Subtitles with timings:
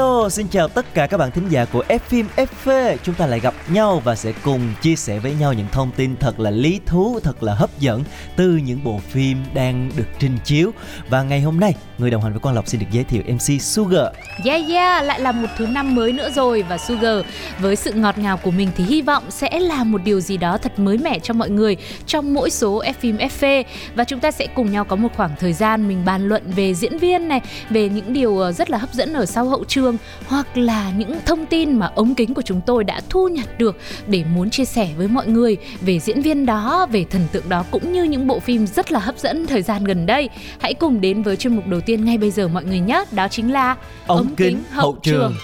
[0.00, 2.96] Hello, xin chào tất cả các bạn thính giả của F phim FV.
[3.02, 6.16] Chúng ta lại gặp nhau và sẽ cùng chia sẻ với nhau những thông tin
[6.16, 8.04] thật là lý thú, thật là hấp dẫn
[8.36, 10.70] từ những bộ phim đang được trình chiếu.
[11.08, 13.62] Và ngày hôm nay, người đồng hành với Quang Lộc xin được giới thiệu MC
[13.62, 14.06] Sugar.
[14.44, 17.24] Yeah yeah, lại là một thứ năm mới nữa rồi và Sugar
[17.60, 20.58] với sự ngọt ngào của mình thì hy vọng sẽ là một điều gì đó
[20.58, 24.30] thật mới mẻ cho mọi người trong mỗi số F phim FV và chúng ta
[24.30, 27.40] sẽ cùng nhau có một khoảng thời gian mình bàn luận về diễn viên này,
[27.70, 29.89] về những điều ờ, rất là hấp dẫn ở sau hậu trường
[30.26, 33.76] hoặc là những thông tin mà ống kính của chúng tôi đã thu nhặt được
[34.06, 37.64] để muốn chia sẻ với mọi người về diễn viên đó, về thần tượng đó
[37.70, 40.28] cũng như những bộ phim rất là hấp dẫn thời gian gần đây.
[40.60, 43.28] Hãy cùng đến với chuyên mục đầu tiên ngay bây giờ mọi người nhé, đó
[43.28, 45.34] chính là Ống kính hậu trường.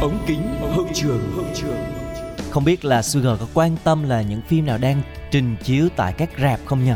[0.00, 1.97] ống kính hậu trường hậu trường
[2.50, 6.12] không biết là Sugar có quan tâm là những phim nào đang trình chiếu tại
[6.12, 6.92] các rạp không nhỉ?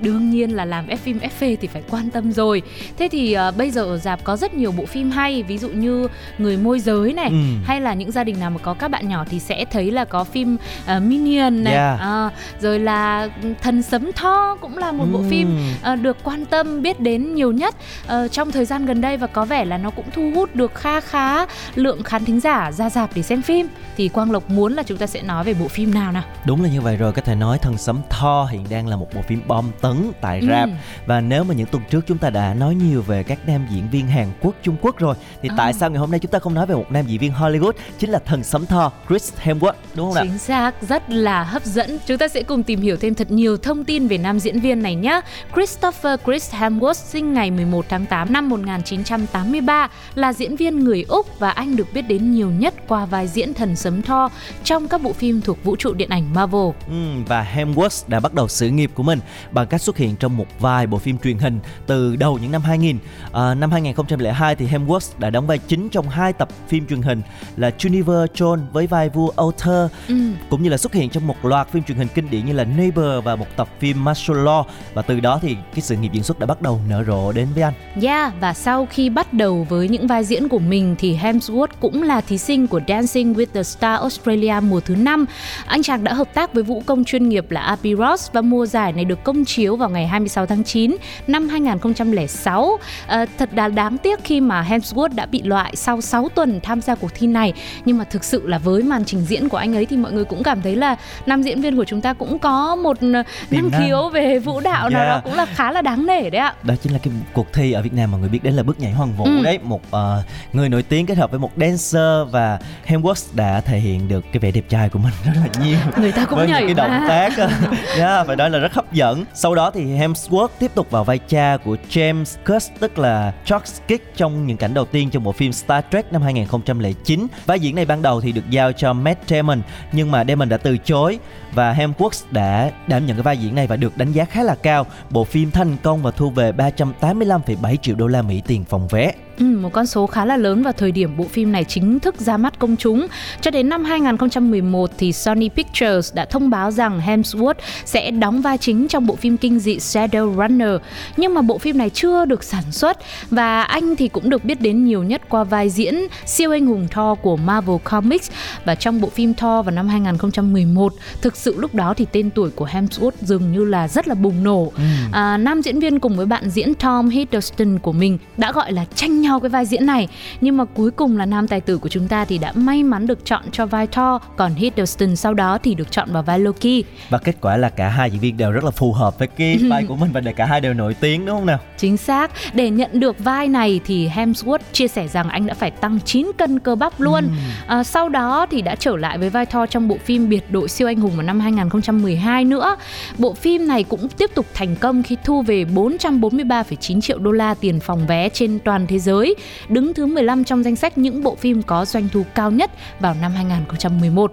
[0.00, 2.62] Đương nhiên là làm F phim FV thì phải quan tâm rồi.
[2.98, 5.68] Thế thì uh, bây giờ ở dạp có rất nhiều bộ phim hay, ví dụ
[5.68, 6.08] như
[6.38, 7.36] Người môi giới này, Ừ.
[7.64, 10.04] hay là những gia đình nào mà có các bạn nhỏ thì sẽ thấy là
[10.04, 10.56] có phim
[10.96, 12.00] uh, Minion này, Yeah.
[12.00, 12.30] à,
[12.60, 13.28] rồi là
[13.62, 15.30] Thần sấm tho cũng là một bộ Ừm.
[15.30, 15.58] phim
[15.92, 17.74] uh, được quan tâm biết đến nhiều nhất
[18.06, 20.74] uh, trong thời gian gần đây và có vẻ là nó cũng thu hút được
[20.74, 23.66] kha khá lượng khán thính giả ra dạp để xem phim.
[23.96, 26.22] Thì Quang Lộc muốn là chúng ta sẽ nói về bộ phim nào nào?
[26.46, 29.06] Đúng là như vậy rồi, có thể nói Thần Sấm Tho hiện đang là một
[29.14, 29.85] bộ phim bom tấn
[30.20, 30.74] tại rap Ừ.
[31.06, 33.90] Và nếu mà những tuần trước chúng ta đã nói nhiều về các nam diễn
[33.90, 35.54] viên Hàn Quốc, Trung Quốc rồi Thì À.
[35.58, 37.72] tại sao ngày hôm nay chúng ta không nói về một nam diễn viên Hollywood
[37.98, 40.24] Chính là Thần Sấm Tho, Chris Hemsworth, đúng không nào?
[40.24, 41.98] Chính xác, rất là hấp dẫn.
[42.06, 44.82] Chúng ta sẽ cùng tìm hiểu thêm thật nhiều thông tin về nam diễn viên
[44.82, 45.20] này nhé.
[45.54, 51.38] Christopher Chris Hemsworth sinh ngày 11 tháng 8 năm 1983, là diễn viên người Úc
[51.38, 54.32] và anh được biết đến nhiều nhất qua vai diễn thần sấm Thor
[54.64, 56.70] trong các bộ phim thuộc vũ trụ điện ảnh Marvel.
[56.88, 59.18] Ừ, và Hemsworth đã bắt đầu sự nghiệp của mình
[59.50, 62.62] bằng cách xuất hiện trong một vài bộ phim truyền hình từ đầu những năm
[62.62, 62.98] 2000.
[63.32, 67.22] À, năm 2002 thì Hemsworth đã đóng vai chính trong hai tập phim truyền hình
[67.56, 70.14] là Juniper Jones với vai vua Arthur Ừ.
[70.50, 72.64] cũng như là xuất hiện trong một loạt phim truyền hình kinh điển như là
[72.64, 74.64] Neighbor và một tập phim Martial Law
[74.94, 77.48] và từ đó thì cái sự nghiệp diễn xuất đã bắt đầu nở rộ đến
[77.54, 77.74] với anh.
[78.02, 82.02] Yeah, và sau khi bắt đầu với những vai diễn của mình thì Hemsworth cũng
[82.02, 85.24] là thí sinh của Dancing with the Star Australia mùa thứ 5.
[85.66, 88.66] Anh chàng đã hợp tác với vũ công chuyên nghiệp là Abby Ross và mùa
[88.66, 90.96] giải này được công chiếu vào ngày 26 tháng 9
[91.26, 92.78] năm 2006.
[93.06, 96.80] À, thật là đáng tiếc khi mà Hemsworth đã bị loại sau 6 tuần tham
[96.80, 97.52] gia cuộc thi này.
[97.84, 100.24] Nhưng mà thực sự là với màn trình diễn của anh ấy thì mọi người
[100.24, 100.96] cũng cảm thấy là
[101.26, 104.88] nam diễn viên của chúng ta cũng có một ờ, năng khiếu về vũ đạo
[104.90, 105.08] nào Yeah.
[105.08, 106.54] đó cũng là khá là đáng nể đấy ạ.
[106.62, 108.80] Đó chính là cái cuộc thi ở Việt Nam mọi người biết đến là bước
[108.80, 109.42] nhảy hoàng vũ Ừ.
[109.44, 110.22] đấy, một ờ,
[110.52, 114.40] người nổi tiếng kết hợp với một dancer và Hemsworth đã thể hiện được cái
[114.40, 115.78] vẻ đẹp trai của mình rất là nhiều.
[115.98, 117.04] người ta cũng với nhảy những cái động mà.
[117.08, 117.36] tác
[117.98, 121.18] yeah, phải nói là rất hấp dẫn sau đó thì Hemsworth tiếp tục vào vai
[121.18, 125.32] cha của James Kirk tức là George Kirk trong những cảnh đầu tiên trong bộ
[125.32, 129.28] phim Star Trek năm 2009 vai diễn này ban đầu thì được giao cho Matt
[129.28, 129.62] Damon
[129.92, 131.18] nhưng mà Damon đã từ chối
[131.52, 134.54] và Hemsworth đã đảm nhận cái vai diễn này và được đánh giá khá là
[134.54, 134.86] cao.
[135.10, 139.12] Bộ phim thành công và thu về 385,7 triệu đô la Mỹ tiền phòng vé.
[139.38, 142.20] Ừ, một con số khá là lớn vào thời điểm bộ phim này chính thức
[142.20, 143.06] ra mắt công chúng.
[143.40, 147.54] Cho đến năm 2011 thì Sony Pictures đã thông báo rằng Hemsworth
[147.84, 150.80] sẽ đóng vai chính trong bộ phim kinh dị Shadow Runner.
[151.16, 152.98] Nhưng mà bộ phim này chưa được sản xuất
[153.30, 155.94] và anh thì cũng được biết đến nhiều nhất qua vai diễn
[156.26, 158.30] siêu anh hùng Thor của Marvel Comics
[158.64, 162.50] và trong bộ phim Thor vào năm 2011 thực sự lúc đó thì tên tuổi
[162.50, 164.72] của Hemsworth dường như là rất là bùng nổ.
[165.12, 168.84] À, nam diễn viên cùng với bạn diễn Tom Hiddleston của mình đã gọi là
[168.94, 170.08] tranh nhau cái vai diễn này.
[170.40, 173.06] Nhưng mà cuối cùng là nam tài tử của chúng ta thì đã may mắn
[173.06, 176.84] được chọn cho vai Thor còn Hiddleston sau đó thì được chọn vào vai Loki.
[177.08, 179.58] Và kết quả là cả hai diễn viên đều rất là phù hợp với cái
[179.70, 181.58] vai của mình và để cả hai đều nổi tiếng đúng không nào?
[181.76, 185.70] Chính xác, để nhận được vai này thì Hemsworth chia sẻ rằng anh đã phải
[185.70, 187.28] tăng 9 cân cơ bắp luôn.
[187.66, 190.68] À, sau đó thì đã trở lại với vai Thor trong bộ phim Biệt đội
[190.68, 192.76] siêu anh hùng vào năm 2012 nữa.
[193.18, 197.54] Bộ phim này cũng tiếp tục thành công khi thu về 443,9 triệu đô la
[197.54, 199.34] tiền phòng vé trên toàn thế giới giới,
[199.68, 202.70] đứng thứ 15 trong danh sách những bộ phim có doanh thu cao nhất
[203.00, 204.32] vào năm 2011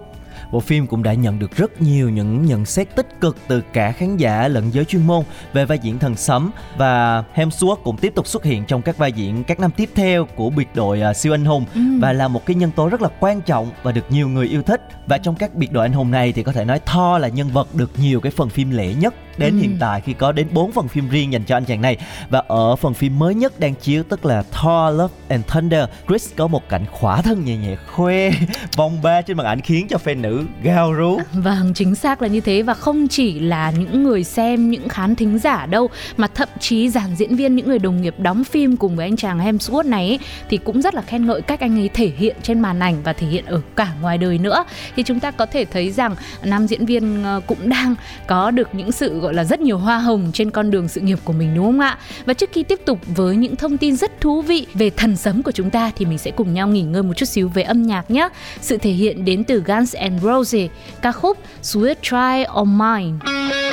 [0.52, 3.92] bộ phim cũng đã nhận được rất nhiều những nhận xét tích cực từ cả
[3.92, 8.12] khán giả lẫn giới chuyên môn về vai diễn thần sấm và Hemsworth cũng tiếp
[8.14, 11.16] tục xuất hiện trong các vai diễn các năm tiếp theo của biệt đội uh,
[11.16, 11.64] siêu anh hùng.
[11.74, 11.80] Ừ.
[12.00, 14.62] và là một cái nhân tố rất là quan trọng và được nhiều người yêu
[14.62, 14.88] thích.
[15.06, 17.48] Và trong các biệt đội anh hùng này thì có thể nói Thor là nhân
[17.48, 19.62] vật được nhiều cái phần phim lẻ nhất đến ừ.
[19.62, 21.96] hiện tại khi có đến 4 phần phim riêng dành cho anh chàng này.
[22.30, 26.32] Và ở phần phim mới nhất đang chiếu tức là Thor Love and Thunder Chris
[26.36, 28.30] có một cảnh khỏa thân nhẹ nhẹ khoe
[28.76, 31.18] vòng ba trên màn ảnh khiến cho fan nữ gào rú.
[31.32, 32.62] Vâng chính xác là như thế.
[32.62, 36.88] Và không chỉ là những người xem những khán thính giả đâu mà thậm chí
[36.88, 40.08] dàn diễn viên những người đồng nghiệp đóng phim cùng với anh chàng Hemsworth này
[40.08, 43.02] ấy, thì cũng rất là khen ngợi cách anh ấy thể hiện trên màn ảnh
[43.02, 44.64] và thể hiện ở cả ngoài đời nữa.
[44.96, 47.94] Thì chúng ta có thể thấy rằng nam diễn viên ờ, cũng đang
[48.26, 51.18] có được những sự gọi là rất nhiều hoa hồng trên con đường sự nghiệp
[51.24, 51.98] của mình đúng không ạ?
[52.26, 55.42] Và trước khi tiếp tục với những thông tin rất thú vị về thần sấm
[55.42, 57.82] của chúng ta thì mình sẽ cùng nhau nghỉ ngơi một chút xíu về âm
[57.82, 58.28] nhạc nhé.
[58.60, 60.70] Sự thể hiện đến từ Guns N' Roses,
[61.02, 63.63] ca khúc Sweet Try on Mine.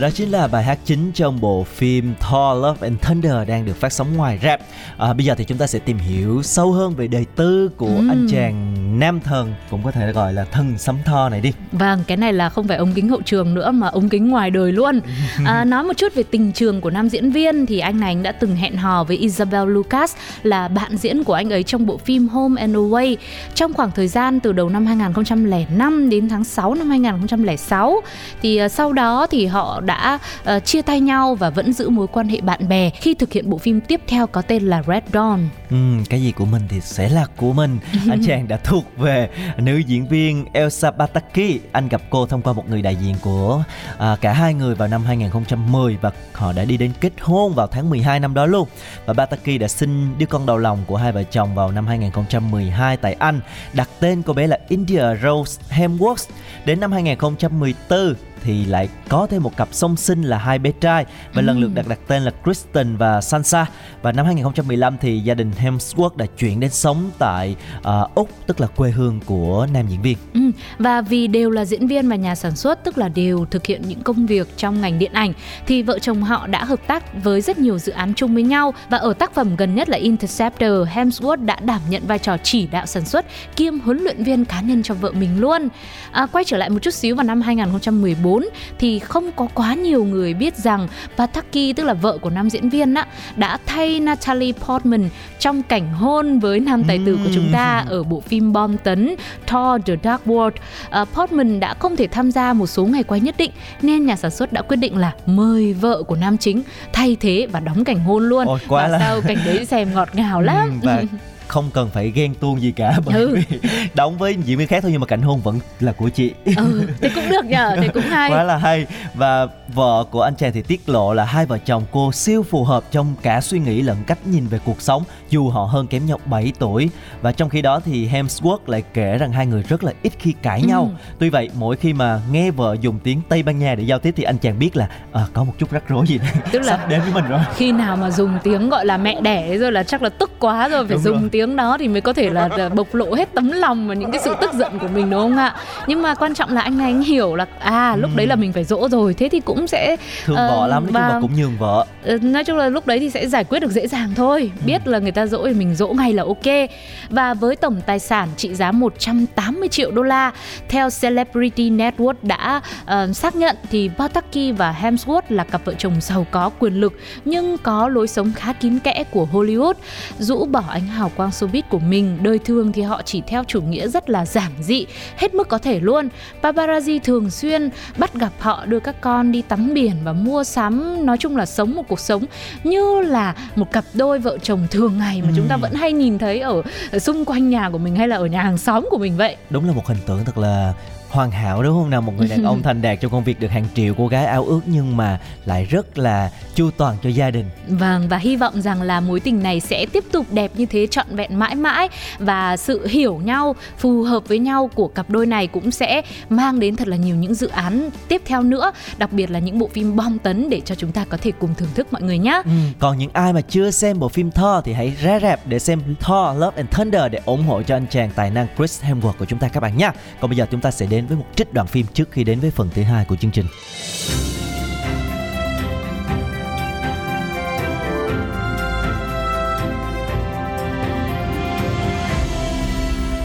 [0.00, 3.64] Và đó chính là bài hát chính trong bộ phim Thor Love and Thunder đang
[3.64, 4.60] được phát sóng ngoài rap.
[4.98, 8.02] À, bây giờ thì chúng ta sẽ tìm hiểu sâu hơn về đời tư của
[8.08, 11.52] anh chàng nam thần cũng có thể gọi là thần sấm Thor này đi.
[11.72, 14.50] Vâng, cái này là không phải ống kính hậu trường nữa mà ống kính ngoài
[14.50, 15.00] đời luôn.
[15.44, 18.32] À, nói một chút về tình trường của nam diễn viên thì anh này đã
[18.32, 22.28] từng hẹn hò với Isabel Lucas là bạn diễn của anh ấy trong bộ phim
[22.28, 23.16] Home and Away
[23.54, 28.00] trong khoảng thời gian từ đầu năm 2005 đến tháng 6 năm 2006.
[28.42, 32.06] Thì à, sau đó thì họ đã à, chia tay nhau và vẫn giữ mối
[32.06, 35.02] quan hệ bạn bè khi thực hiện bộ phim tiếp theo có tên là Red
[35.12, 35.38] Dawn.
[35.70, 37.78] Ừm, cái gì của mình thì sẽ là của mình.
[38.10, 41.60] Anh chàng đã thuộc về nữ diễn viên Elsa Pataki.
[41.72, 43.64] Anh gặp cô thông qua một người đại diện của
[43.98, 47.66] à, cả hai người vào năm 2010 và họ đã đi đến kết hôn vào
[47.66, 48.68] tháng 12 năm đó luôn.
[49.06, 52.96] Và Pataki đã sinh đứa con đầu lòng của hai vợ chồng vào năm 2012
[52.96, 53.40] tại Anh,
[53.72, 56.30] đặt tên cô bé là India Rose Hemsworth.
[56.64, 61.04] Đến năm 2014 thì lại có thêm một cặp song sinh là hai bé trai.
[61.34, 63.66] Và lần lượt đặt đặt tên là Kristen và Sansa.
[64.02, 68.60] Và năm 2015 thì gia đình Hemsworth đã chuyển đến sống tại ờ, Úc tức
[68.60, 70.16] là quê hương của nam diễn viên.
[70.34, 70.40] Ừ,
[70.78, 73.82] và vì đều là diễn viên và nhà sản xuất tức là đều thực hiện
[73.86, 75.32] những công việc trong ngành điện ảnh
[75.66, 78.74] thì vợ chồng họ đã hợp tác với rất nhiều dự án chung với nhau.
[78.90, 82.66] Và ở tác phẩm gần nhất là Interceptor, Hemsworth đã đảm nhận vai trò chỉ
[82.66, 85.68] đạo sản xuất kiêm huấn luyện viên cá nhân cho vợ mình luôn.
[86.10, 88.29] À, quay trở lại một chút xíu vào năm 2014
[88.78, 92.68] thì không có quá nhiều người biết rằng Pataki tức là vợ của nam diễn
[92.68, 93.06] viên á
[93.36, 95.08] đã thay Natalie Portman
[95.38, 99.14] trong cảnh hôn với nam tài tử của chúng ta ở bộ phim bom tấn
[99.46, 100.50] Thor The Dark World.
[100.90, 103.50] À, Portman đã không thể tham gia một số ngày quay nhất định
[103.82, 107.46] nên nhà sản xuất đã quyết định là mời vợ của nam chính thay thế
[107.52, 108.46] và đóng cảnh hôn luôn.
[108.46, 110.68] Ôi, quá và là- sau cảnh đấy xem ngọt ngào lắm.
[110.68, 111.02] Ừm, và
[111.50, 113.36] không cần phải ghen tuông gì cả bởi Ừ.
[113.50, 113.58] vì
[113.94, 116.88] đóng với diễn viên khác thôi nhưng mà cảnh hôn vẫn là của chị ừ,
[117.00, 118.30] thế cũng được nhờ, thế cũng hay.
[118.30, 121.82] quá là hay và vợ của anh chàng thì tiết lộ là hai vợ chồng
[121.90, 125.48] cô siêu phù hợp trong cả suy nghĩ lẫn cách nhìn về cuộc sống dù
[125.48, 126.90] họ hơn kém nhau 7 tuổi
[127.22, 130.34] và trong khi đó thì Hemsworth lại kể rằng hai người rất là ít khi
[130.42, 130.96] cãi nhau Ừ.
[131.18, 134.14] tuy vậy mỗi khi mà nghe vợ dùng tiếng Tây Ban Nha để giao tiếp
[134.16, 136.66] thì anh chàng biết là à, có một chút rắc rối gì đấy Tức là-
[136.76, 139.72] sắp đến với mình rồi khi nào mà dùng tiếng gọi là mẹ đẻ rồi
[139.72, 141.28] là chắc là tức quá rồi phải Đúng dùng rồi.
[141.32, 144.20] tiếng đó thì mới có thể là bộc lộ hết tấm lòng và những cái
[144.24, 145.54] sự tức giận của mình đúng không ạ?
[145.86, 148.52] Nhưng mà quan trọng là anh này anh hiểu là à lúc đấy là mình
[148.52, 151.22] phải dỗ rồi thế thì cũng sẽ thương ờ, vợ lắm nói chung là vâng.
[151.22, 151.86] cũng nhường vợ.
[152.04, 154.50] Ờ, nói chung là lúc đấy thì sẽ giải quyết được dễ dàng thôi.
[154.66, 156.70] Biết là người ta dỗ thì mình dỗ ngay là ok.
[157.10, 160.32] Và với tổng tài sản trị giá 180 triệu đô la
[160.68, 165.94] theo Celebrity Network đã ờ, xác nhận thì Pataki và Hemsworth là cặp vợ chồng
[166.00, 166.92] giàu có quyền lực
[167.24, 169.74] nhưng có lối sống khá kín kẽ của Hollywood.
[170.18, 173.62] Rũ bỏ ánh hào quang showbiz của mình đời thường thì họ chỉ theo chủ
[173.62, 176.08] nghĩa rất là giản dị hết mức có thể luôn.
[176.42, 181.06] Paparazzi thường xuyên bắt gặp họ đưa các con đi tắm biển và mua sắm
[181.06, 182.24] nói chung là sống một cuộc sống
[182.64, 186.18] như là một cặp đôi vợ chồng thường ngày mà chúng ta vẫn hay nhìn
[186.18, 188.98] thấy ở, ở xung quanh nhà của mình hay là ở nhà hàng xóm của
[188.98, 189.36] mình vậy.
[189.50, 190.74] Đúng là một hình tượng thật là
[191.10, 193.50] hoàn hảo đúng không nào một người đàn ông thành đạt trong công việc được
[193.50, 197.30] hàng triệu cô gái ao ước nhưng mà lại rất là chu toàn cho gia
[197.30, 200.66] đình Vâng và hy vọng rằng là mối tình này sẽ tiếp tục đẹp như
[200.66, 201.88] thế trọn vẹn mãi mãi
[202.18, 206.60] và sự hiểu nhau, phù hợp với nhau của cặp đôi này cũng sẽ mang
[206.60, 209.68] đến thật là nhiều những dự án tiếp theo nữa, đặc biệt là những bộ
[209.72, 212.42] phim bom tấn để cho chúng ta có thể cùng thưởng thức mọi người nhé.
[212.44, 215.58] Ừ, còn những ai mà chưa xem bộ phim Thor thì hãy ra rạp để
[215.58, 219.12] xem Thor Love and Thunder để ủng hộ cho anh chàng tài năng Chris Hemsworth
[219.18, 219.90] của chúng ta các bạn nhé.
[220.20, 222.24] Còn bây giờ chúng ta sẽ đến đến với một trích đoạn phim trước khi
[222.24, 223.46] đến với phần thứ hai của chương trình.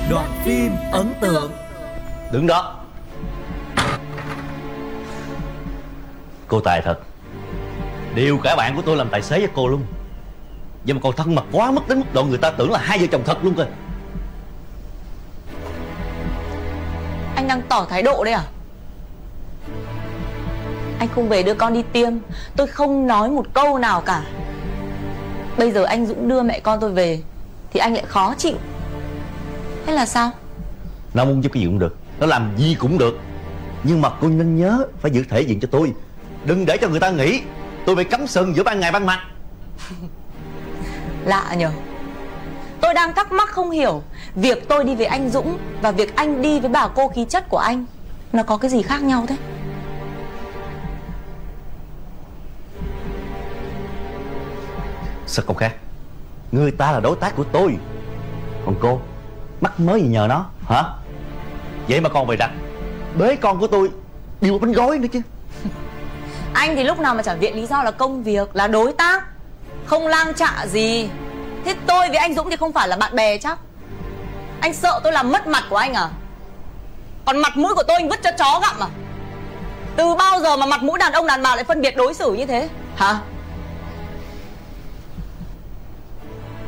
[0.09, 1.51] Đoạn phim ấn tượng.
[2.31, 2.79] Đứng đó.
[6.47, 6.99] Cô tài thật.
[8.15, 9.85] Điều cả bạn của tôi làm tài xế với cô luôn.
[10.85, 12.99] Nhưng mà cô thân mật quá mức đến mức độ người ta tưởng là hai
[12.99, 13.65] vợ chồng thật luôn cơ.
[17.45, 18.43] Anh đang tỏ thái độ đây à?
[20.99, 22.13] Anh không về đưa con đi tiêm
[22.55, 24.23] Tôi không nói một câu nào cả.
[25.57, 27.21] Bây giờ anh Dũng đưa mẹ con tôi về
[27.73, 28.55] Thì anh lại khó chịu.
[29.85, 30.31] Thế là sao?
[31.13, 33.19] Nó muốn giúp cái gì cũng được Nó làm gì cũng được.
[33.83, 35.93] Nhưng mà cô nên nhớ Phải giữ thể diện cho tôi.
[36.45, 37.41] Đừng để cho người ta nghĩ
[37.85, 39.19] Tôi bị cắm sừng giữa ban ngày ban mặt.
[41.25, 41.71] Lạ nhờ
[42.85, 44.01] Tôi đang thắc mắc không hiểu.
[44.35, 47.49] Việc tôi đi với anh Dũng Và việc anh đi với bà cô khí chất
[47.49, 47.85] của anh
[48.33, 49.35] Nó có cái gì khác nhau thế?
[55.27, 55.75] Sao không khác?
[56.51, 57.77] Người ta là đối tác của tôi.
[58.65, 58.99] Còn cô
[59.61, 60.83] Mắc mới gì nhờ nó hả?
[61.87, 62.51] Vậy mà còn về đặt
[63.17, 63.89] Bế con của tôi
[64.41, 65.21] Đi một bánh gói nữa chứ.
[66.53, 69.23] Anh thì lúc nào mà chẳng viện lý do là công việc Là đối tác
[69.85, 71.09] Không lang trạ gì
[71.65, 73.59] Thế tôi với anh Dũng thì không phải là bạn bè chắc.
[74.61, 76.09] Anh sợ tôi làm mất mặt của anh à?
[77.25, 78.87] Còn mặt mũi của tôi anh vứt cho chó gặm à?
[79.95, 82.33] Từ bao giờ mà mặt mũi đàn ông đàn bà lại phân biệt đối xử
[82.33, 82.69] như thế?
[82.95, 83.19] Hả?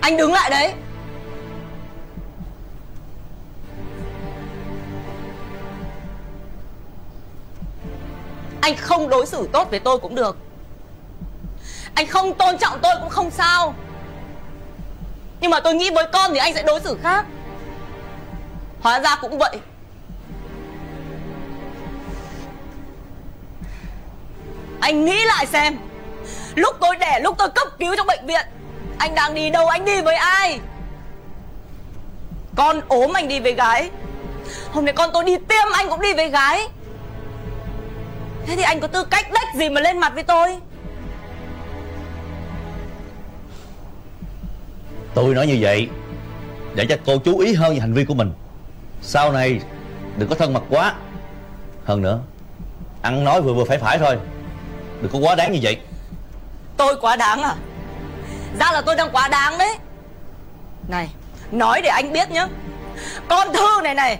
[0.01, 0.73] Anh đứng lại đấy.
[8.61, 10.37] Anh không đối xử tốt với tôi cũng được.
[11.93, 13.73] Anh không tôn trọng tôi cũng không sao.
[15.39, 17.25] Nhưng mà tôi nghĩ với con thì anh sẽ đối xử khác.
[18.81, 19.57] Hóa ra cũng vậy.
[24.81, 25.77] Anh nghĩ lại xem.
[26.55, 28.45] Lúc tôi đẻ, lúc tôi cấp cứu trong bệnh viện
[28.97, 30.59] Anh đang đi đâu, anh đi với ai?
[32.55, 33.89] Con ốm anh đi với gái.
[34.71, 36.67] Hôm nay con tôi đi tiêm anh cũng đi với gái.
[38.45, 40.57] Thế thì anh có tư cách đếch gì mà lên mặt với tôi?
[45.17, 45.89] Tôi nói như vậy
[46.75, 48.31] Để cho cô chú ý hơn về hành vi của mình.
[49.01, 49.61] Sau này
[50.17, 50.93] Đừng có thân mật quá.
[51.85, 52.19] Hơn nữa,
[53.01, 54.17] Ăn nói vừa vừa phải phải thôi.
[55.01, 55.77] Đừng có quá đáng như vậy.
[56.77, 57.55] Tôi quá đáng à?
[58.59, 59.77] Ra là tôi đang quá đáng đấy.
[60.87, 61.09] Này,
[61.51, 62.47] Nói để anh biết nhá.
[63.27, 64.19] Con Thư này này,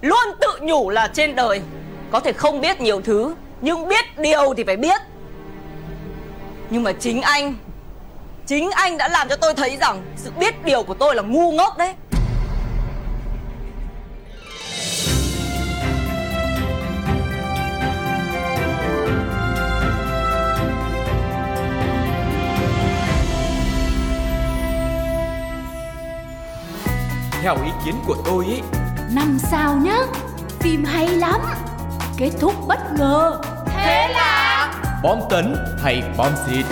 [0.00, 1.62] Luôn tự nhủ là trên đời
[2.10, 5.00] Có thể không biết nhiều thứ, Nhưng biết điều thì phải biết.
[6.70, 7.54] Nhưng mà chính anh
[8.46, 11.52] Chính anh đã làm cho tôi thấy rằng Sự biết điều của tôi là ngu
[11.52, 11.94] ngốc đấy.
[27.42, 28.60] Theo ý kiến của tôi ý
[29.14, 29.98] Năm sao nhá
[30.60, 31.40] Phim hay lắm
[32.16, 33.40] Kết thúc bất ngờ.
[33.66, 36.66] Thế là Bom tấn hay bom xịt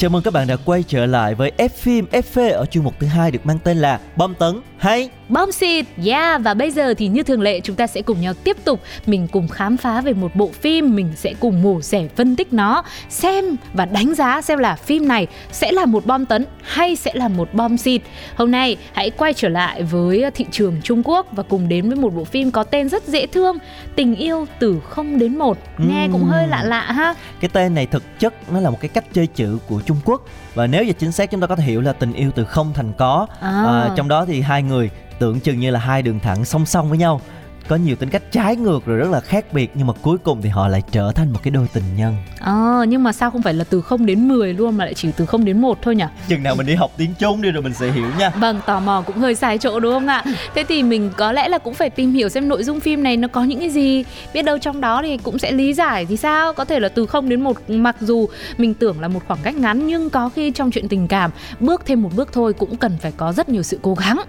[0.00, 2.94] Chào mừng các bạn đã quay trở lại với F phim FV ở chuyên mục
[3.00, 6.94] thứ hai được mang tên là Bom tấn hay Bom xịt, yeah và bây giờ
[6.94, 10.00] thì như thường lệ chúng ta sẽ cùng nhau tiếp tục mình cùng khám phá
[10.00, 14.14] về một bộ phim, mình sẽ cùng mổ xẻ phân tích nó, xem và đánh
[14.14, 17.76] giá xem là phim này sẽ là một bom tấn hay sẽ là một bom
[17.76, 18.02] xịt.
[18.36, 21.98] Hôm nay hãy quay trở lại với thị trường Trung Quốc và cùng đến với
[21.98, 23.58] một bộ phim có tên rất dễ thương,
[23.96, 25.58] Tình yêu từ 0 đến 1.
[25.78, 27.14] Nghe cũng hơi lạ lạ ha.
[27.40, 30.26] Cái tên này thực chất nó là một cái cách chơi chữ của Trung Quốc
[30.54, 32.72] Và nếu như chính xác chúng ta có thể hiểu là tình yêu từ không
[32.72, 33.64] thành có À.
[33.66, 36.88] à, Trong đó thì hai người tưởng chừng như là hai đường thẳng song song
[36.88, 37.20] với nhau
[37.70, 40.42] có nhiều tính cách trái ngược rồi rất là khác biệt nhưng mà cuối cùng
[40.42, 42.14] thì họ lại trở thành một cái đôi tình nhân.
[42.40, 45.08] Ờ, nhưng mà sao không phải là từ 0 đến 10 luôn mà lại chỉ
[45.16, 46.04] từ 0 đến 1 thôi nhỉ?
[46.28, 48.30] chừng nào mình đi học tiếng Trung đi rồi mình sẽ hiểu nha.
[48.30, 50.24] Vâng, tò mò cũng hơi sai chỗ đúng không ạ?
[50.54, 53.16] Thế thì mình có lẽ là cũng phải tìm hiểu xem nội dung phim này
[53.16, 54.04] nó có những cái gì.
[54.34, 56.52] Biết đâu trong đó thì cũng sẽ lý giải thì sao?
[56.52, 58.28] Có thể là từ 0 đến 1 mặc dù
[58.58, 61.30] mình tưởng là một khoảng cách ngắn Nhưng có khi trong chuyện tình cảm
[61.60, 64.20] bước thêm một bước thôi cũng cần phải có rất nhiều sự cố gắng.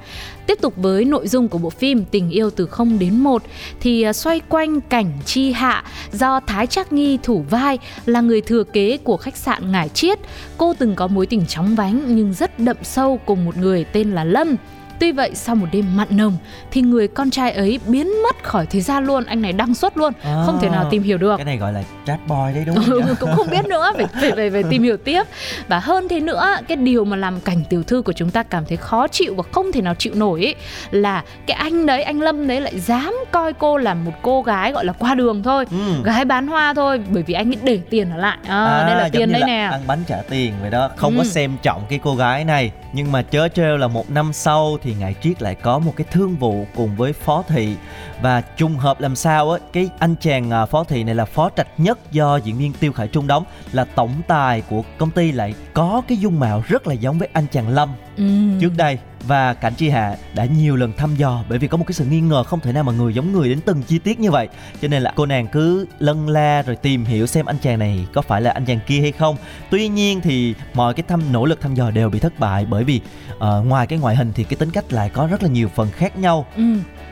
[0.48, 3.31] Tiếp tục với nội dung của bộ phim Tình yêu từ 0 đến 1
[3.80, 8.42] thì à, xoay quanh cảnh chi hạ do Thái Trác Nghi thủ vai là người
[8.42, 10.20] thừa kế của khách sạn Ngải Chiết.
[10.58, 14.12] Cô từng có mối tình chóng vánh nhưng rất đậm sâu cùng một người tên
[14.12, 14.56] là Lâm.
[15.02, 16.38] Tuy vậy sau một đêm mặn nồng
[16.72, 19.26] thì người con trai ấy biến mất khỏi thế gian luôn.
[19.26, 21.38] Anh này đăng xuất luôn, À, không thể nào tìm hiểu được.
[21.38, 23.92] cái này gọi là chat boy đấy đúng không Ừ, cũng không biết nữa.
[23.98, 25.24] Phải phải phải, phải tìm hiểu tiếp.
[25.68, 28.66] Và hơn thế nữa cái điều mà làm cảnh tiểu thư của chúng ta cảm
[28.66, 30.56] thấy khó chịu và không thể nào chịu nổi ấy,
[30.92, 34.72] là cái anh đấy anh lâm đấy lại dám coi cô là một cô gái
[34.72, 35.66] gọi là qua đường thôi.
[35.72, 35.78] Ừ.
[36.04, 38.38] gái bán hoa thôi bởi vì anh ấy để tiền ở lại.
[38.48, 39.70] À, đây là tiền đấy là nè.
[39.72, 40.90] ăn bánh trả tiền vậy đó.
[40.96, 41.28] Không có Ừ.
[41.30, 44.91] xem trọng cái cô gái này nhưng mà chớ trêu là một năm sau thì
[44.92, 47.76] thì ngài triết lại có một cái thương vụ cùng với phó thị
[48.22, 51.50] và trùng hợp làm sao á cái anh chàng à, phó thị này là phó
[51.58, 55.32] trạch nhất do diễn viên tiêu khải trung đóng là tổng tài của công ty
[55.32, 58.24] lại có cái dung mạo rất là giống với anh chàng lâm Ừ.
[58.62, 58.98] trước đây
[59.28, 62.06] và cảnh chi hạ đã nhiều lần thăm dò bởi vì có một cái sự
[62.06, 64.48] nghi ngờ không thể nào mà người giống người đến từng chi tiết như vậy.
[64.82, 68.08] Cho nên là cô nàng cứ lân la rồi tìm hiểu xem anh chàng này
[68.14, 69.36] có phải là anh chàng kia hay không.
[69.70, 72.84] Tuy nhiên thì mọi cái thăm nỗ lực thăm dò đều bị thất bại bởi
[72.84, 73.02] vì
[73.36, 75.92] uh, ngoài cái ngoại hình thì cái tính cách lại có rất là nhiều phần
[75.92, 76.46] khác nhau.
[76.56, 76.64] Ừ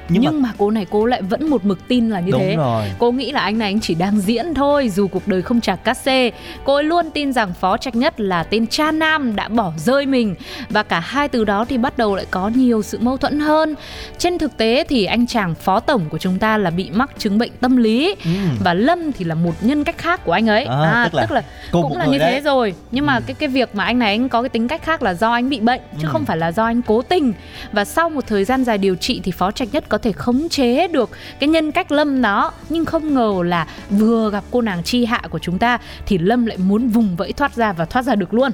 [0.10, 2.42] nhưng, Nhưng, mà mà cô này cô lại vẫn một mực tin là như đúng
[2.42, 2.56] thế.
[2.56, 5.62] rồi Cô nghĩ là anh này anh chỉ đang diễn thôi Dù cuộc đời không
[5.62, 6.32] trả cát xê
[6.64, 10.06] Cô ấy luôn tin rằng Phó Trạch Nhất là tên cha nam đã bỏ rơi
[10.06, 10.36] mình
[10.70, 13.76] Và cả hai từ đó thì bắt đầu lại có nhiều sự mâu thuẫn hơn
[14.18, 17.38] Trên thực tế thì anh chàng phó tổng của chúng ta là bị mắc chứng
[17.38, 18.30] bệnh tâm lý Ừ.
[18.64, 21.82] Và Lâm thì là một nhân cách khác của anh ấy À, tức là cùng
[21.84, 22.32] cũng một là như đấy.
[22.34, 23.22] thế rồi Nhưng mà Ừ.
[23.28, 25.50] cái cái việc mà anh này anh có cái tính cách khác là do anh
[25.50, 26.10] bị bệnh Chứ Ừ.
[26.12, 27.34] không phải là do anh cố tình
[27.72, 30.50] Và sau một thời gian dài điều trị thì Phó Trạch Nhất có thể khống
[30.50, 31.10] chế được
[31.40, 32.52] cái nhân cách Lâm đó.
[32.70, 36.46] Nhưng không ngờ là vừa gặp cô nàng chi hạ của chúng ta Thì Lâm
[36.46, 38.52] lại muốn vùng vẫy thoát ra và thoát ra được luôn.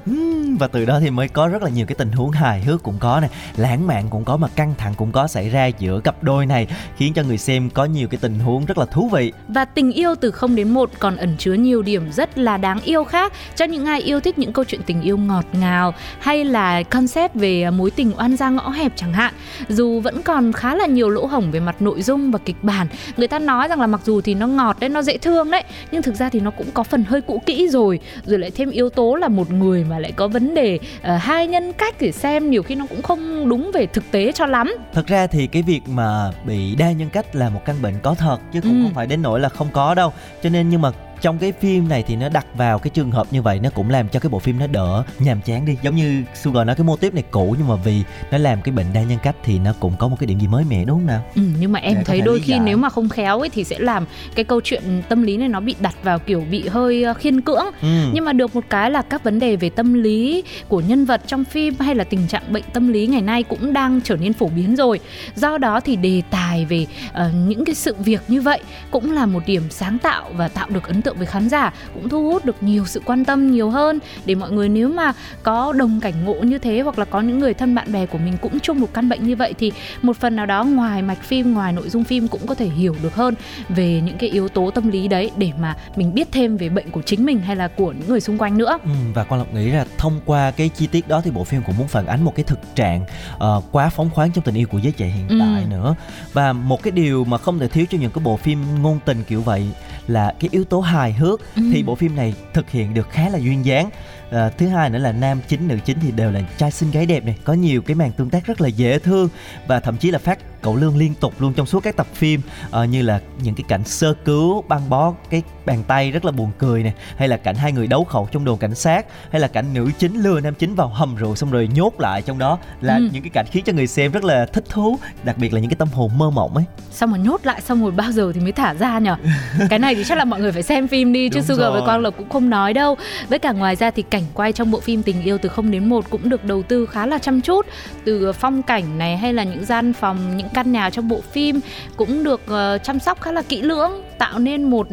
[0.60, 2.98] Và từ đó thì mới có rất là nhiều cái tình huống hài hước cũng
[3.00, 6.24] có này lãng mạn cũng có mà căng thẳng cũng có xảy ra giữa cặp
[6.24, 9.32] đôi này khiến cho người xem có nhiều cái tình huống rất là thú vị.
[9.48, 12.82] Và tình yêu từ 0 đến 1 còn ẩn chứa nhiều điểm rất là đáng
[12.82, 13.34] yêu khác.
[13.56, 17.34] Cho những ai yêu thích những câu chuyện tình yêu ngọt ngào hay là concept
[17.34, 19.34] về mối tình oan gia ngõ hẹp chẳng hạn.
[19.70, 22.88] Dù vẫn còn khá là nhiều lỗ hổng về mặt nội dung và kịch bản.
[23.18, 25.64] Người ta nói rằng là mặc dù thì nó ngọt đấy, nó dễ thương đấy,
[25.92, 28.00] nhưng thực ra thì nó cũng có phần hơi cũ kỹ rồi.
[28.26, 31.48] Rồi lại thêm yếu tố là một người mà lại có vấn đề ờ, hai
[31.48, 34.74] nhân cách để xem nhiều khi nó cũng không đúng về thực tế cho lắm.
[34.94, 38.14] thật ra thì cái việc mà bị đa nhân cách là một căn bệnh có
[38.16, 38.84] thật chứ cũng Ừ.
[38.84, 40.92] không phải đến nỗi là không có đâu cho nên nhưng mà
[41.26, 43.90] trong cái phim này thì nó đặt vào cái trường hợp như vậy nó cũng
[43.90, 46.84] làm cho cái bộ phim nó đỡ nhàm chán đi giống như Sugar nói cái
[46.86, 49.60] mô típ này cũ nhưng mà vì nó làm cái bệnh đa nhân cách thì
[49.60, 51.80] nó cũng có một cái điểm gì mới mẻ đúng không nào Ừ, nhưng mà
[51.80, 52.60] em Để thấy đôi khi giải.
[52.60, 55.60] nếu mà không khéo ấy thì sẽ làm cái câu chuyện tâm lý này nó
[55.60, 58.10] bị đặt vào kiểu bị hơi ờ, khiên cưỡng ừ.
[58.14, 61.22] nhưng mà được một cái là các vấn đề về tâm lý của nhân vật
[61.28, 64.34] trong phim hay là tình trạng bệnh tâm lý ngày nay cũng đang trở nên
[64.34, 65.00] phổ biến rồi
[65.36, 68.60] do đó thì đề tài về ờ, những cái sự việc như vậy
[68.92, 72.10] cũng là một điểm sáng tạo và tạo được ấn tượng với khán giả cũng
[72.10, 74.00] thu hút được nhiều sự quan tâm nhiều hơn.
[74.26, 77.40] Để mọi người nếu mà có đồng cảnh ngộ như thế hoặc là có những
[77.40, 80.18] người thân bạn bè của mình cũng chung một căn bệnh như vậy thì một
[80.18, 83.16] phần nào đó ngoài mạch phim ngoài nội dung phim cũng có thể hiểu được
[83.16, 83.34] hơn
[83.70, 86.92] về những cái yếu tố tâm lý đấy để mà mình biết thêm về bệnh
[86.92, 88.78] của chính mình hay là của những người xung quanh nữa.
[88.84, 91.62] Ừ, và Quang Lộc nghĩ là thông qua cái chi tiết đó thì bộ phim
[91.64, 93.06] cũng muốn phản ánh một cái thực trạng
[93.38, 95.38] ờ, quá phóng khoáng trong tình yêu của giới trẻ hiện Ừ.
[95.40, 95.96] tại nữa.
[96.34, 99.24] Và một cái điều mà không thể thiếu cho những cái bộ phim ngôn tình
[99.24, 99.68] kiểu vậy
[100.08, 101.62] là cái yếu tố hài hước Ừ.
[101.74, 103.90] thì bộ phim này thực hiện được khá là duyên dáng
[104.32, 107.06] Ờ, thứ hai nữa là nam chính nữ chính thì đều là trai xinh gái
[107.06, 109.30] đẹp này có nhiều cái màn tương tác rất là dễ thương
[109.68, 112.42] và thậm chí là phát cậu lương liên tục luôn trong suốt các tập phim
[112.72, 116.32] Ờ, như là những cái cảnh sơ cứu băng bó cái bàn tay rất là
[116.32, 119.42] buồn cười nè hay là cảnh hai người đấu khẩu trong đồn cảnh sát hay
[119.42, 122.40] là cảnh nữ chính lừa nam chính vào hầm rượu xong rồi nhốt lại trong
[122.40, 123.10] đó là Ừ.
[123.14, 125.70] những cái cảnh khiến cho người xem rất là thích thú đặc biệt là những
[125.70, 128.40] cái tâm hồn mơ mộng ấy xong rồi nhốt lại xong rồi bao giờ thì
[128.42, 129.16] mới thả ra nhở
[129.70, 131.80] cái này thì chắc là mọi người phải xem phim đi chứ Đúng Sugar với
[131.80, 131.86] rồi.
[131.86, 132.96] Quang Lộc cũng không nói đâu
[133.30, 135.90] với cả ngoài ra thì cảnh quay trong bộ phim tình yêu từ 0 đến
[135.90, 137.66] 1 cũng được đầu tư khá là chăm chút.
[138.06, 141.22] Từ ờ, phong cảnh này hay là những gian phòng những căn nhà trong bộ
[141.32, 141.60] phim
[141.96, 144.88] cũng được uh, chăm sóc khá là kỹ lưỡng tạo nên một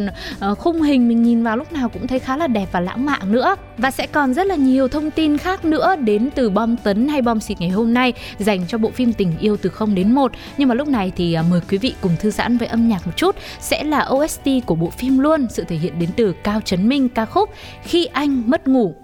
[0.51, 3.05] uh, khung hình mình nhìn vào lúc nào cũng thấy khá là đẹp và lãng
[3.05, 3.57] mạn nữa.
[3.79, 7.23] Và sẽ còn rất là nhiều thông tin khác nữa đến từ bom tấn hay
[7.23, 10.33] bom xịt ngày hôm nay dành cho bộ phim tình yêu từ 0 đến 1
[10.57, 13.07] nhưng mà lúc này thì uh, mời quý vị cùng thư giãn với âm nhạc
[13.07, 13.37] một chút.
[13.61, 17.09] Sẽ là OST của bộ phim luôn sự thể hiện đến từ Cao Trấn Minh
[17.09, 17.51] ca khúc
[17.83, 19.02] Khi anh mất ngủ.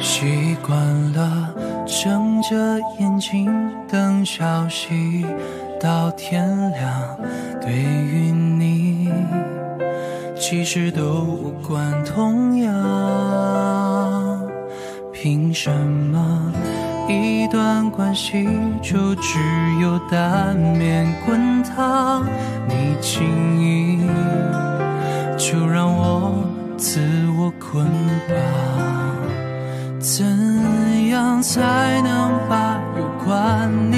[0.00, 0.76] 习惯
[1.12, 1.54] 了
[1.86, 2.56] 睁着
[2.98, 5.24] 眼睛等消息
[5.80, 7.16] 到天亮，
[7.60, 9.08] 对于你，
[10.36, 13.27] 其实都无关痛痒。
[15.28, 16.50] 凭什么
[17.06, 18.48] 一段关系
[18.80, 19.38] 就只
[19.78, 22.24] 有单面滚烫？
[22.66, 24.00] 你轻易
[25.36, 26.42] 就让我
[26.78, 27.02] 自
[27.38, 27.84] 我捆
[28.26, 28.36] 绑。
[30.00, 30.24] 怎
[31.10, 33.97] 样才能把有关你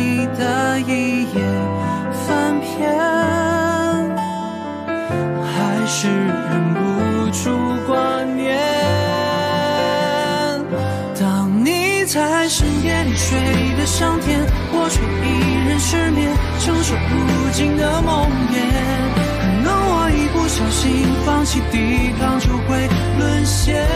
[13.30, 13.38] 睡
[13.78, 15.24] 得香甜，我却依
[15.68, 18.58] 然失眠，承受不尽的梦魇。
[19.14, 22.88] 可能我一不小心放弃抵抗，就会
[23.20, 23.86] 沦陷。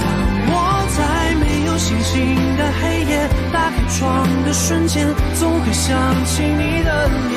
[0.00, 0.08] 当
[0.48, 0.56] 我
[0.96, 0.98] 在
[1.36, 2.16] 没有星星
[2.56, 5.06] 的黑夜打开窗的瞬间，
[5.38, 5.92] 总会想
[6.24, 7.36] 起你的脸。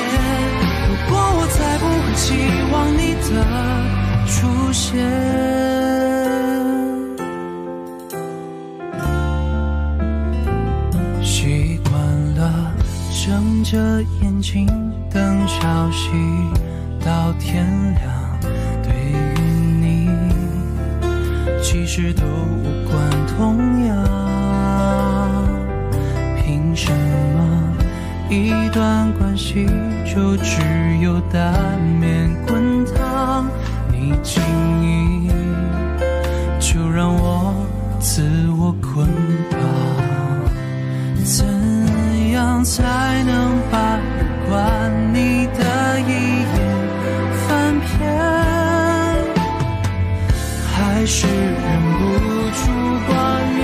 [0.88, 2.24] 如果我再不会期
[2.72, 3.44] 望你的
[4.32, 6.25] 出现。
[13.66, 14.68] 着眼睛
[15.12, 16.12] 等消息
[17.04, 18.40] 到天亮，
[18.84, 19.16] 对于
[19.82, 20.08] 你，
[21.64, 23.98] 其实都无关痛痒。
[26.38, 27.76] 凭什么
[28.30, 29.66] 一段关系
[30.06, 30.62] 就只
[31.02, 33.48] 有单面滚烫？
[33.92, 34.44] 你轻
[34.84, 35.28] 易
[36.60, 37.52] 就让我
[38.00, 38.22] 自
[38.60, 39.08] 我捆
[39.50, 39.60] 绑。
[41.24, 41.44] 怎
[42.32, 43.55] 样才能
[51.06, 51.38] 还是忍
[52.00, 52.02] 不
[52.50, 52.66] 住
[53.06, 53.14] 挂
[53.54, 53.62] 念。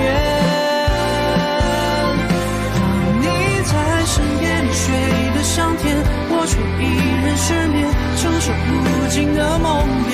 [2.72, 2.80] 当
[3.18, 3.26] 你
[3.66, 3.72] 在
[4.06, 4.94] 深夜里睡
[5.34, 5.82] 得香甜，
[6.30, 6.80] 我却依
[7.18, 8.70] 然失眠，承受不
[9.08, 10.08] 尽的梦魇。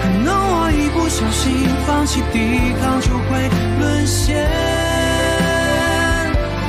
[0.00, 2.38] 可能我一不小心放弃抵
[2.80, 4.48] 抗，就会沦陷。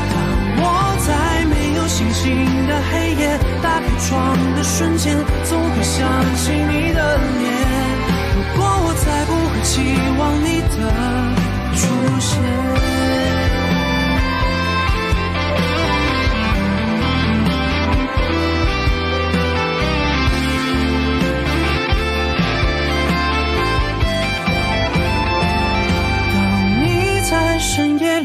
[0.10, 0.18] 当
[0.58, 0.66] 我
[1.06, 2.26] 在没有星星
[2.66, 6.02] 的黑夜，打开窗的瞬间，总会想
[6.36, 7.87] 起你的脸。
[8.38, 9.82] 如果我再不会期
[10.20, 12.67] 望你的出现。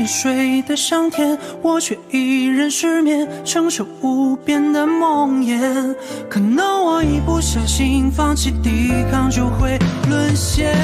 [0.03, 5.95] 你睡得香甜，我却依然失眠，承受无边的梦魇。
[6.29, 9.79] 可能我一不小心放弃抵抗，就会
[10.11, 10.75] 沦陷。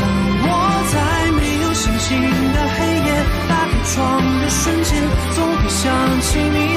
[0.00, 0.08] 当
[0.40, 0.48] 我
[0.90, 2.22] 在没有星星
[2.54, 4.96] 的黑夜打开窗的瞬间，
[5.36, 6.67] 总会想起你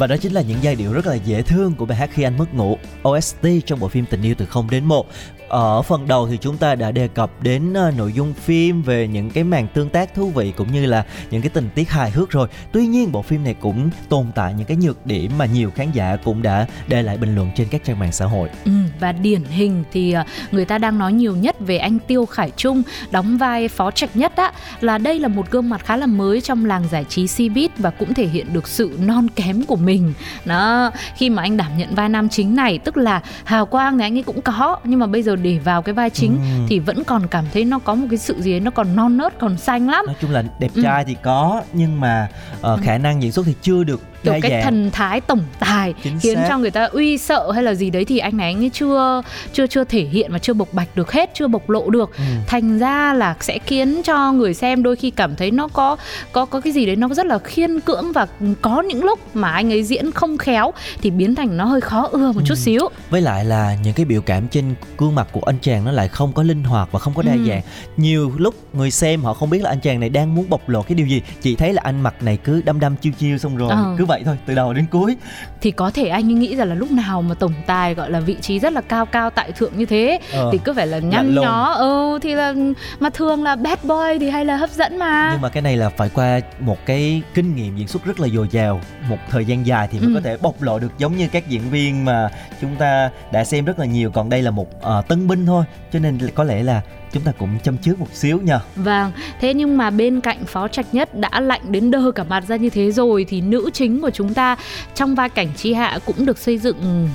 [0.00, 2.22] Và đó chính là những giai điệu rất là dễ thương của bài hát Khi
[2.22, 5.06] Anh Mất Ngủ OST trong bộ phim Tình Yêu Từ Không Đến Một.
[5.50, 9.08] Ở phần đầu thì chúng ta đã đề cập đến uh, nội dung phim về
[9.08, 12.10] những cái màn tương tác thú vị cũng như là những cái tình tiết hài
[12.10, 15.46] hước rồi Tuy nhiên bộ phim này cũng tồn tại những cái nhược điểm mà
[15.46, 18.48] nhiều khán giả cũng đã để lại bình luận trên các trang mạng xã hội
[18.64, 22.26] Ừ, và điển hình thì ờ, người ta đang nói nhiều nhất về anh Tiêu
[22.26, 25.96] Khải Trung đóng vai phó trạch nhất á là đây là một gương mặt khá
[25.96, 29.64] là mới trong làng giải trí Cbiz và cũng thể hiện được sự non kém
[29.64, 30.12] của mình.
[30.44, 34.04] Đó, khi mà anh đảm nhận vai nam chính này tức là hào quang thì
[34.04, 36.64] anh ấy cũng có nhưng mà bây giờ để vào cái vai chính Ừ.
[36.68, 39.16] thì vẫn còn cảm thấy nó có một cái sự gì ấy, nó còn non
[39.16, 40.04] nớt còn xanh lắm.
[40.06, 40.82] Nói chung là đẹp Ừ.
[40.82, 42.28] trai thì có nhưng mà
[42.72, 45.42] uh, khả năng diễn xuất thì chưa được kiểu đa cái dạng thần thái tổng
[45.58, 46.46] tài Chính khiến xác.
[46.48, 49.22] cho người ta uy sợ hay là gì đấy thì anh này anh ấy chưa
[49.52, 52.22] chưa chưa thể hiện và chưa bộc bạch được hết chưa bộc lộ được Ừ.
[52.46, 55.96] thành ra là sẽ khiến cho người xem đôi khi cảm thấy nó có
[56.32, 58.26] có có cái gì đấy nó rất là khiên cưỡng và
[58.62, 62.08] có những lúc mà anh ấy diễn không khéo thì biến thành nó hơi khó
[62.12, 62.62] ưa một chút Ừ.
[62.64, 65.92] xíu với lại là những cái biểu cảm trên gương mặt của anh chàng nó
[65.92, 67.38] lại không có linh hoạt và không có đa Ừ.
[67.48, 67.60] dạng
[67.96, 70.82] nhiều lúc người xem họ không biết là anh chàng này đang muốn bộc lộ
[70.82, 73.56] cái điều gì chỉ thấy là anh mặt này cứ đăm đăm chiêu chiêu xong
[73.56, 73.94] rồi Ờ.
[73.98, 75.16] cứ vậy thôi từ đầu đến cuối
[75.60, 78.20] thì có thể anh ấy nghĩ rằng là lúc nào mà tổng tài gọi là
[78.20, 80.48] vị trí rất là cao cao tại thượng như thế Ờ.
[80.52, 82.54] thì cứ phải là nhăn nhó ừ thì là
[83.00, 85.76] mà thường là bad boy thì hay là hấp dẫn mà nhưng mà cái này
[85.76, 89.44] là phải qua một cái kinh nghiệm diễn xuất rất là dồi dào một thời
[89.44, 90.14] gian dài thì mới Ừ.
[90.14, 92.28] có thể bộc lộ được giống như các diễn viên mà
[92.60, 95.64] chúng ta đã xem rất là nhiều còn đây là một ờ, tân binh thôi
[95.92, 96.80] cho nên có lẽ là
[97.12, 98.60] chúng ta cũng châm chước một xíu nha.
[98.76, 102.44] Vâng, thế nhưng mà bên cạnh Phó Trạch Nhất đã lạnh đến đơ cả mặt
[102.48, 104.56] ra như thế rồi thì nữ chính của chúng ta
[104.94, 107.08] trong vai cảnh Chi Hạ cũng được xây dựng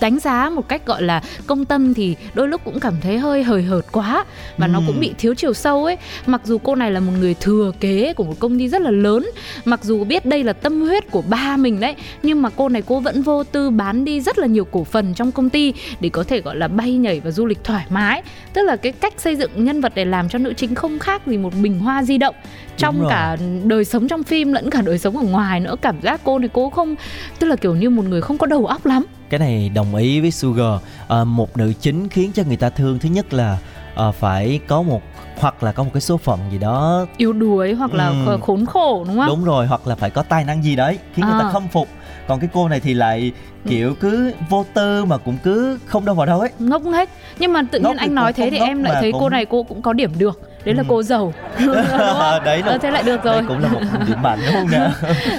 [0.00, 3.42] đánh giá một cách gọi là công tâm thì đôi lúc cũng cảm thấy hơi
[3.42, 4.24] hời hợt quá
[4.58, 4.84] và nó Ừ.
[4.86, 5.96] cũng bị thiếu chiều sâu ấy.
[6.26, 8.90] Mặc dù cô này là một người thừa kế của một công ty rất là
[8.90, 9.26] lớn
[9.64, 12.82] mặc dù biết đây là tâm huyết của ba mình đấy nhưng mà cô này
[12.86, 16.08] cô vẫn vô tư bán đi rất là nhiều cổ phần trong công ty để
[16.08, 18.22] có thể gọi là bay nhảy và du lịch thoải mái.
[18.52, 21.26] Tức là cái cách xây dựng nhân vật để làm cho nữ chính không khác
[21.26, 22.34] gì một bình hoa di động
[22.76, 26.20] trong cả đời sống trong phim lẫn cả đời sống ở ngoài nữa cảm giác
[26.24, 26.94] cô này cô không
[27.38, 29.04] tức là kiểu như một người không có đầu óc lắm.
[29.30, 30.80] Cái này đồng ý với Sugar.
[31.08, 33.58] À, một nữ chính khiến cho người ta thương thứ nhất là
[33.96, 35.02] à, phải có một
[35.38, 37.06] hoặc là có một cái số phận gì đó.
[37.16, 38.38] Yếu đuối hoặc là Ừ.
[38.42, 39.26] khốn khổ đúng không?
[39.26, 41.50] Đúng rồi hoặc là phải có tài năng gì đấy khiến người ta À.
[41.52, 41.88] khâm phục.
[42.28, 43.32] Còn cái cô này thì lại
[43.68, 46.50] kiểu cứ vô tư mà cũng cứ không đâu vào đâu ấy.
[46.58, 47.08] Ngốc nghếch.
[47.38, 49.18] Nhưng mà tự Ngốc nhiên thì anh nói thế thì ngốc em lại thấy cô
[49.18, 50.86] cũng- này cô cũng có điểm được đấy là Ừ.
[50.88, 51.74] cô giàu không?
[52.44, 54.88] đấy là Ờ, thế lại được rồi cũng là một điểm mạnh đúng không nè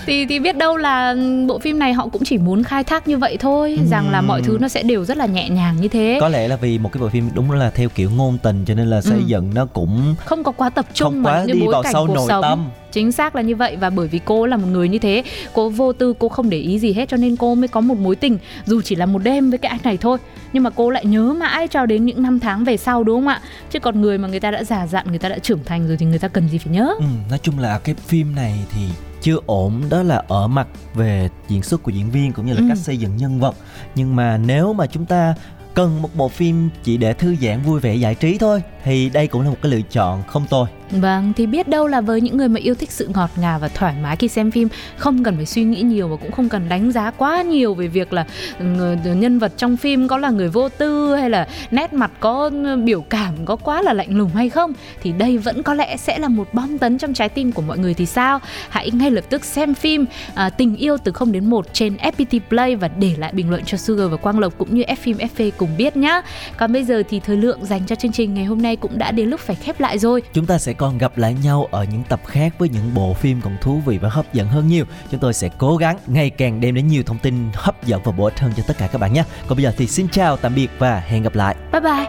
[0.05, 1.15] thì thì biết đâu là
[1.47, 4.41] bộ phim này họ cũng chỉ muốn khai thác như vậy thôi rằng là mọi
[4.41, 6.89] thứ nó sẽ đều rất là nhẹ nhàng như thế có lẽ là vì một
[6.93, 9.23] cái bộ phim đúng là theo kiểu ngôn tình cho nên là xây Ừ.
[9.25, 11.83] dựng nó cũng không có quá tập trung Không vào quá cái đi bối vào
[11.83, 12.69] cảnh sâu cuộc nội sống tâm.
[12.97, 13.75] Chính xác là như vậy.
[13.75, 16.57] Và bởi vì cô là một người như thế cô vô tư cô không để
[16.57, 19.19] ý gì hết cho nên cô mới có một mối tình dù chỉ là một
[19.19, 20.17] đêm với cái anh này thôi.
[20.53, 23.27] Nhưng mà cô lại nhớ mãi cho đến những năm tháng về sau đúng không
[23.27, 23.41] ạ?
[23.71, 25.97] Chứ còn người mà người ta đã già dặn người ta đã trưởng thành rồi
[25.97, 26.93] thì người ta cần gì phải nhớ?
[26.99, 28.81] Ừ, nói chung là cái phim này thì
[29.21, 32.59] chưa ổn đó là ở mặt về diễn xuất của diễn viên cũng như là
[32.59, 32.65] Ừ.
[32.69, 33.55] cách xây dựng nhân vật.
[33.95, 35.33] Nhưng mà nếu mà chúng ta
[35.73, 39.27] cần một bộ phim chỉ để thư giãn vui vẻ giải trí thôi thì đây
[39.27, 42.37] cũng là một cái lựa chọn không tồi Vâng, thì biết đâu là với những
[42.37, 45.35] người mà yêu thích sự ngọt ngào và thoải mái khi xem phim, không cần
[45.35, 48.25] phải suy nghĩ nhiều và cũng không cần đánh giá quá nhiều về việc là
[48.59, 51.93] ừ, người- ừ, nhân vật trong phim có là người vô tư hay là nét
[51.93, 55.63] mặt có ừ, biểu cảm có quá là lạnh lùng hay không, thì đây vẫn
[55.63, 58.39] có lẽ sẽ là một bom tấn trong trái tim của mọi người thì sao?
[58.69, 62.39] Hãy ngay lập tức xem phim à, Tình yêu từ 0 đến 1 trên FPT
[62.49, 65.17] Play và để lại bình luận cho Sugar và Quang Lộc cũng như F phim
[65.17, 66.21] FV cùng biết nhá.
[66.57, 69.11] Còn bây giờ thì thời lượng dành cho chương trình ngày hôm nay cũng đã
[69.11, 70.21] đến lúc phải khép lại rồi.
[70.33, 73.41] chúng ta sẽ còn gặp lại nhau ở những tập khác với những bộ phim
[73.41, 74.85] còn thú vị và hấp dẫn hơn nhiều.
[75.11, 78.11] Chúng tôi sẽ cố gắng ngày càng đem đến nhiều thông tin hấp dẫn và
[78.11, 79.23] bổ ích hơn cho tất cả các bạn nhé.
[79.47, 81.55] Còn bây giờ thì xin chào tạm biệt và hẹn gặp lại.
[81.71, 82.05] Bye bye.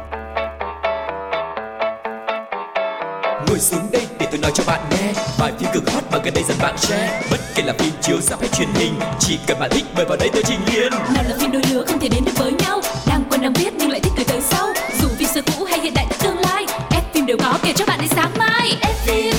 [3.48, 5.12] Ngồi xuống đây để tôi nói cho bạn nghe.
[5.38, 7.20] Vài phim cực hot mà gần đây dần bạn share.
[7.30, 10.16] Bất kể là phim chiếu rạp hay truyền hình Chỉ cần bạn thích mời vào
[10.16, 12.67] đây tôi trình liền nào là phim đôi lứa không thể đến được với nhau
[18.76, 19.37] every